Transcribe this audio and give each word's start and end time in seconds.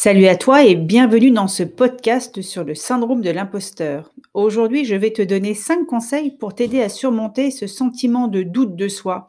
Salut 0.00 0.26
à 0.26 0.36
toi 0.36 0.64
et 0.64 0.76
bienvenue 0.76 1.32
dans 1.32 1.48
ce 1.48 1.64
podcast 1.64 2.40
sur 2.40 2.62
le 2.62 2.76
syndrome 2.76 3.20
de 3.20 3.30
l'imposteur. 3.30 4.12
Aujourd'hui, 4.32 4.84
je 4.84 4.94
vais 4.94 5.12
te 5.12 5.22
donner 5.22 5.54
5 5.54 5.86
conseils 5.86 6.30
pour 6.30 6.54
t'aider 6.54 6.80
à 6.80 6.88
surmonter 6.88 7.50
ce 7.50 7.66
sentiment 7.66 8.28
de 8.28 8.44
doute 8.44 8.76
de 8.76 8.86
soi 8.86 9.26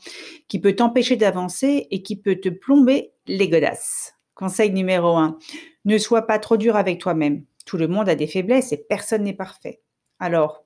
qui 0.48 0.62
peut 0.62 0.76
t'empêcher 0.76 1.16
d'avancer 1.16 1.88
et 1.90 2.04
qui 2.04 2.16
peut 2.16 2.36
te 2.36 2.50
plomber 2.50 3.14
les 3.26 3.50
godasses. 3.50 4.14
Conseil 4.36 4.70
numéro 4.70 5.18
1. 5.18 5.40
Ne 5.86 5.98
sois 5.98 6.28
pas 6.28 6.38
trop 6.38 6.56
dur 6.56 6.76
avec 6.76 7.00
toi-même. 7.00 7.46
Tout 7.66 7.78
le 7.78 7.88
monde 7.88 8.08
a 8.08 8.14
des 8.14 8.28
faiblesses 8.28 8.72
et 8.72 8.78
personne 8.78 9.24
n'est 9.24 9.34
parfait. 9.34 9.82
Alors, 10.20 10.66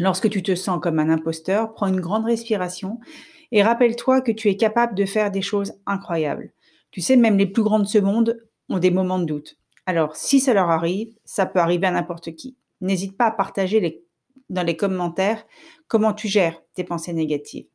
lorsque 0.00 0.30
tu 0.30 0.42
te 0.42 0.56
sens 0.56 0.80
comme 0.82 0.98
un 0.98 1.10
imposteur, 1.10 1.74
prends 1.74 1.86
une 1.86 2.00
grande 2.00 2.24
respiration 2.24 2.98
et 3.52 3.62
rappelle-toi 3.62 4.20
que 4.20 4.32
tu 4.32 4.48
es 4.48 4.56
capable 4.56 4.96
de 4.96 5.04
faire 5.04 5.30
des 5.30 5.42
choses 5.42 5.74
incroyables. 5.86 6.52
Tu 6.90 7.00
sais, 7.00 7.14
même 7.14 7.38
les 7.38 7.46
plus 7.46 7.62
grandes 7.62 7.86
monde 8.02 8.36
ont 8.68 8.78
des 8.78 8.90
moments 8.90 9.18
de 9.18 9.24
doute. 9.24 9.56
Alors, 9.86 10.16
si 10.16 10.40
ça 10.40 10.54
leur 10.54 10.70
arrive, 10.70 11.14
ça 11.24 11.46
peut 11.46 11.58
arriver 11.58 11.86
à 11.86 11.90
n'importe 11.90 12.34
qui. 12.34 12.56
N'hésite 12.80 13.16
pas 13.16 13.26
à 13.26 13.30
partager 13.32 14.02
dans 14.48 14.62
les 14.62 14.76
commentaires 14.76 15.44
comment 15.88 16.12
tu 16.12 16.28
gères 16.28 16.62
tes 16.74 16.84
pensées 16.84 17.12
négatives. 17.12 17.66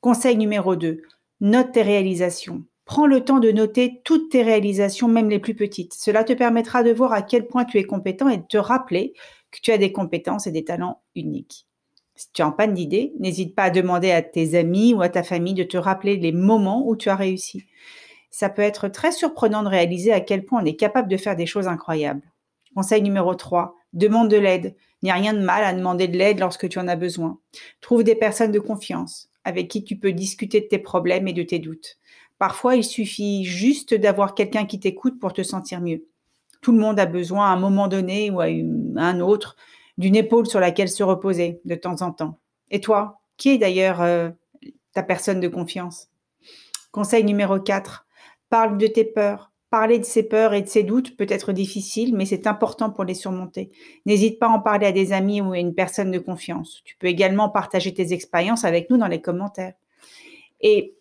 Conseil 0.00 0.36
numéro 0.36 0.76
2, 0.76 1.02
note 1.40 1.72
tes 1.72 1.82
réalisations. 1.82 2.64
Prends 2.84 3.06
le 3.06 3.24
temps 3.24 3.38
de 3.38 3.52
noter 3.52 4.00
toutes 4.04 4.30
tes 4.30 4.42
réalisations, 4.42 5.08
même 5.08 5.28
les 5.28 5.38
plus 5.38 5.54
petites. 5.54 5.92
Cela 5.92 6.24
te 6.24 6.32
permettra 6.32 6.82
de 6.82 6.90
voir 6.90 7.12
à 7.12 7.22
quel 7.22 7.46
point 7.46 7.64
tu 7.64 7.78
es 7.78 7.84
compétent 7.84 8.28
et 8.28 8.38
de 8.38 8.46
te 8.48 8.56
rappeler 8.56 9.12
que 9.50 9.60
tu 9.60 9.72
as 9.72 9.78
des 9.78 9.92
compétences 9.92 10.46
et 10.46 10.52
des 10.52 10.64
talents 10.64 11.02
uniques. 11.14 11.66
Si 12.14 12.32
tu 12.32 12.42
as 12.42 12.48
en 12.48 12.52
panne 12.52 12.74
d'idées, 12.74 13.12
n'hésite 13.18 13.54
pas 13.54 13.64
à 13.64 13.70
demander 13.70 14.10
à 14.10 14.22
tes 14.22 14.54
amis 14.56 14.94
ou 14.94 15.02
à 15.02 15.08
ta 15.08 15.22
famille 15.22 15.54
de 15.54 15.64
te 15.64 15.76
rappeler 15.76 16.16
les 16.16 16.32
moments 16.32 16.86
où 16.86 16.96
tu 16.96 17.10
as 17.10 17.16
réussi 17.16 17.64
ça 18.30 18.48
peut 18.48 18.62
être 18.62 18.88
très 18.88 19.12
surprenant 19.12 19.62
de 19.62 19.68
réaliser 19.68 20.12
à 20.12 20.20
quel 20.20 20.44
point 20.44 20.62
on 20.62 20.66
est 20.66 20.76
capable 20.76 21.08
de 21.08 21.16
faire 21.16 21.36
des 21.36 21.46
choses 21.46 21.68
incroyables. 21.68 22.22
Conseil 22.74 23.02
numéro 23.02 23.34
3, 23.34 23.74
demande 23.92 24.30
de 24.30 24.36
l'aide. 24.36 24.76
Il 25.02 25.06
n'y 25.06 25.10
a 25.10 25.14
rien 25.14 25.32
de 25.32 25.40
mal 25.40 25.64
à 25.64 25.72
demander 25.72 26.08
de 26.08 26.16
l'aide 26.16 26.40
lorsque 26.40 26.68
tu 26.68 26.78
en 26.78 26.88
as 26.88 26.96
besoin. 26.96 27.38
Trouve 27.80 28.04
des 28.04 28.14
personnes 28.14 28.52
de 28.52 28.60
confiance 28.60 29.28
avec 29.44 29.68
qui 29.68 29.82
tu 29.82 29.96
peux 29.96 30.12
discuter 30.12 30.60
de 30.60 30.66
tes 30.66 30.78
problèmes 30.78 31.26
et 31.28 31.32
de 31.32 31.42
tes 31.42 31.58
doutes. 31.58 31.98
Parfois, 32.38 32.76
il 32.76 32.84
suffit 32.84 33.44
juste 33.44 33.94
d'avoir 33.94 34.34
quelqu'un 34.34 34.66
qui 34.66 34.78
t'écoute 34.78 35.18
pour 35.18 35.32
te 35.32 35.42
sentir 35.42 35.80
mieux. 35.80 36.04
Tout 36.60 36.72
le 36.72 36.78
monde 36.78 37.00
a 37.00 37.06
besoin 37.06 37.46
à 37.46 37.54
un 37.54 37.58
moment 37.58 37.88
donné 37.88 38.30
ou 38.30 38.40
à 38.40 38.46
un 38.46 39.20
autre 39.20 39.56
d'une 39.96 40.16
épaule 40.16 40.46
sur 40.46 40.60
laquelle 40.60 40.88
se 40.88 41.02
reposer 41.02 41.60
de 41.64 41.74
temps 41.74 42.02
en 42.02 42.12
temps. 42.12 42.38
Et 42.70 42.80
toi, 42.80 43.20
qui 43.36 43.50
est 43.50 43.58
d'ailleurs 43.58 44.00
euh, 44.02 44.30
ta 44.92 45.02
personne 45.02 45.40
de 45.40 45.48
confiance? 45.48 46.08
Conseil 46.92 47.24
numéro 47.24 47.58
4, 47.58 48.06
Parle 48.50 48.78
de 48.78 48.86
tes 48.86 49.04
peurs. 49.04 49.52
Parler 49.70 49.98
de 49.98 50.04
ses 50.04 50.22
peurs 50.22 50.54
et 50.54 50.62
de 50.62 50.68
ses 50.68 50.82
doutes 50.82 51.14
peut 51.16 51.26
être 51.28 51.52
difficile, 51.52 52.16
mais 52.16 52.24
c'est 52.24 52.46
important 52.46 52.90
pour 52.90 53.04
les 53.04 53.12
surmonter. 53.12 53.70
N'hésite 54.06 54.38
pas 54.38 54.46
à 54.46 54.50
en 54.50 54.60
parler 54.60 54.86
à 54.86 54.92
des 54.92 55.12
amis 55.12 55.42
ou 55.42 55.52
à 55.52 55.58
une 55.58 55.74
personne 55.74 56.10
de 56.10 56.18
confiance. 56.18 56.80
Tu 56.84 56.96
peux 56.96 57.06
également 57.06 57.50
partager 57.50 57.92
tes 57.92 58.14
expériences 58.14 58.64
avec 58.64 58.88
nous 58.88 58.96
dans 58.96 59.08
les 59.08 59.20
commentaires. 59.20 59.74
Et 60.62 60.94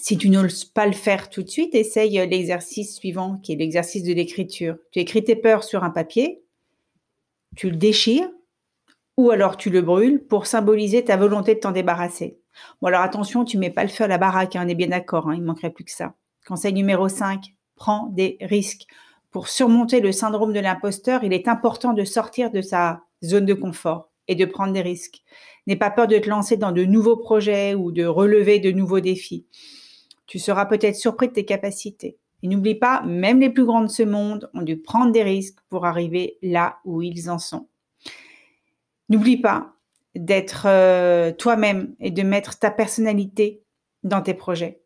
si 0.00 0.16
tu 0.16 0.30
n'oses 0.30 0.64
pas 0.64 0.86
le 0.86 0.92
faire 0.92 1.30
tout 1.30 1.42
de 1.42 1.48
suite, 1.48 1.74
essaye 1.74 2.16
l'exercice 2.28 2.94
suivant, 2.94 3.38
qui 3.38 3.52
est 3.52 3.56
l'exercice 3.56 4.04
de 4.04 4.12
l'écriture. 4.12 4.76
Tu 4.92 5.00
écris 5.00 5.24
tes 5.24 5.36
peurs 5.36 5.64
sur 5.64 5.82
un 5.82 5.90
papier, 5.90 6.42
tu 7.56 7.70
le 7.70 7.76
déchires, 7.76 8.30
ou 9.16 9.30
alors 9.30 9.56
tu 9.56 9.68
le 9.68 9.82
brûles 9.82 10.24
pour 10.24 10.46
symboliser 10.46 11.04
ta 11.04 11.16
volonté 11.16 11.56
de 11.56 11.60
t'en 11.60 11.72
débarrasser. 11.72 12.38
Bon 12.80 12.88
alors 12.88 13.02
attention, 13.02 13.44
tu 13.44 13.58
mets 13.58 13.70
pas 13.70 13.82
le 13.82 13.88
feu 13.88 14.04
à 14.04 14.08
la 14.08 14.18
baraque, 14.18 14.56
hein, 14.56 14.62
on 14.64 14.68
est 14.68 14.74
bien 14.74 14.88
d'accord, 14.88 15.28
hein, 15.28 15.34
il 15.34 15.42
manquerait 15.42 15.70
plus 15.70 15.84
que 15.84 15.90
ça. 15.90 16.14
Conseil 16.46 16.72
numéro 16.72 17.08
5, 17.08 17.54
prends 17.76 18.06
des 18.06 18.38
risques. 18.40 18.86
Pour 19.30 19.48
surmonter 19.48 20.00
le 20.00 20.10
syndrome 20.10 20.52
de 20.52 20.60
l'imposteur, 20.60 21.22
il 21.22 21.32
est 21.32 21.48
important 21.48 21.92
de 21.92 22.04
sortir 22.04 22.50
de 22.50 22.62
sa 22.62 23.02
zone 23.22 23.46
de 23.46 23.54
confort 23.54 24.10
et 24.26 24.34
de 24.34 24.44
prendre 24.44 24.72
des 24.72 24.80
risques. 24.80 25.22
N'aie 25.66 25.76
pas 25.76 25.90
peur 25.90 26.08
de 26.08 26.18
te 26.18 26.28
lancer 26.28 26.56
dans 26.56 26.72
de 26.72 26.84
nouveaux 26.84 27.16
projets 27.16 27.74
ou 27.74 27.92
de 27.92 28.04
relever 28.04 28.58
de 28.58 28.70
nouveaux 28.70 29.00
défis. 29.00 29.46
Tu 30.26 30.38
seras 30.38 30.66
peut-être 30.66 30.96
surpris 30.96 31.28
de 31.28 31.34
tes 31.34 31.44
capacités. 31.44 32.16
Et 32.42 32.48
n'oublie 32.48 32.74
pas, 32.74 33.02
même 33.02 33.40
les 33.40 33.50
plus 33.50 33.64
grands 33.64 33.82
de 33.82 33.88
ce 33.88 34.02
monde 34.02 34.50
ont 34.54 34.62
dû 34.62 34.78
prendre 34.78 35.12
des 35.12 35.22
risques 35.22 35.58
pour 35.68 35.84
arriver 35.84 36.38
là 36.42 36.78
où 36.84 37.02
ils 37.02 37.30
en 37.30 37.38
sont. 37.38 37.68
N'oublie 39.08 39.36
pas 39.36 39.74
d'être 40.14 40.66
euh, 40.66 41.32
toi-même 41.32 41.94
et 42.00 42.10
de 42.10 42.22
mettre 42.22 42.58
ta 42.58 42.70
personnalité 42.70 43.62
dans 44.02 44.22
tes 44.22 44.34
projets 44.34 44.80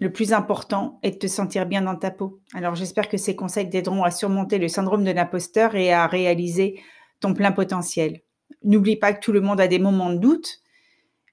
le 0.00 0.10
plus 0.10 0.32
important 0.32 0.98
est 1.02 1.12
de 1.12 1.18
te 1.18 1.26
sentir 1.26 1.66
bien 1.66 1.82
dans 1.82 1.94
ta 1.94 2.10
peau. 2.10 2.40
Alors 2.54 2.74
j'espère 2.74 3.08
que 3.08 3.18
ces 3.18 3.36
conseils 3.36 3.68
t'aideront 3.68 4.02
à 4.02 4.10
surmonter 4.10 4.58
le 4.58 4.68
syndrome 4.68 5.04
de 5.04 5.10
l'imposteur 5.10 5.74
et 5.74 5.92
à 5.92 6.06
réaliser 6.06 6.80
ton 7.20 7.34
plein 7.34 7.52
potentiel. 7.52 8.22
N'oublie 8.64 8.96
pas 8.96 9.12
que 9.12 9.20
tout 9.20 9.32
le 9.32 9.42
monde 9.42 9.60
a 9.60 9.68
des 9.68 9.78
moments 9.78 10.10
de 10.10 10.18
doute, 10.18 10.60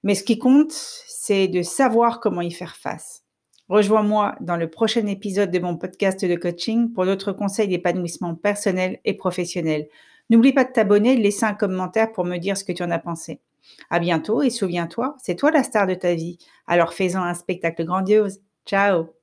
mais 0.02 0.14
ce 0.14 0.22
qui 0.22 0.38
compte, 0.38 0.72
c'est 0.72 1.48
de 1.48 1.62
savoir 1.62 2.20
comment 2.20 2.42
y 2.42 2.50
faire 2.50 2.76
face. 2.76 3.24
Rejoins-moi 3.68 4.36
dans 4.40 4.56
le 4.56 4.70
prochain 4.70 5.06
épisode 5.06 5.50
de 5.50 5.58
mon 5.58 5.76
podcast 5.76 6.24
de 6.24 6.36
coaching 6.36 6.92
pour 6.92 7.06
d'autres 7.06 7.32
conseils 7.32 7.68
d'épanouissement 7.68 8.34
personnel 8.34 8.98
et 9.04 9.14
professionnel. 9.14 9.88
N'oublie 10.30 10.52
pas 10.52 10.64
de 10.64 10.72
t'abonner, 10.72 11.16
de 11.16 11.22
laisser 11.22 11.44
un 11.44 11.54
commentaire 11.54 12.12
pour 12.12 12.24
me 12.24 12.36
dire 12.36 12.56
ce 12.56 12.64
que 12.64 12.72
tu 12.72 12.82
en 12.82 12.90
as 12.90 12.98
pensé. 12.98 13.40
À 13.90 13.98
bientôt 13.98 14.42
et 14.42 14.50
souviens-toi, 14.50 15.16
c'est 15.22 15.36
toi 15.36 15.50
la 15.50 15.62
star 15.62 15.86
de 15.86 15.94
ta 15.94 16.14
vie. 16.14 16.38
Alors 16.66 16.92
fais-en 16.92 17.22
un 17.22 17.34
spectacle 17.34 17.84
grandiose. 17.84 18.40
Chao. 18.68 19.17